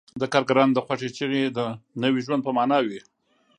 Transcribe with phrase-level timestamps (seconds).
[0.21, 1.59] د کارګرانو د خوښۍ چیغې د
[2.03, 3.01] نوي ژوند په مانا وې